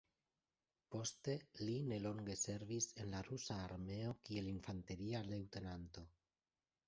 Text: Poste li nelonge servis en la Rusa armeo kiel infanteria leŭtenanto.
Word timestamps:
Poste 0.93 1.33
li 1.65 1.75
nelonge 1.89 2.37
servis 2.45 2.87
en 3.03 3.13
la 3.15 3.21
Rusa 3.27 3.57
armeo 3.65 4.15
kiel 4.29 4.49
infanteria 4.53 5.23
leŭtenanto. 5.35 6.07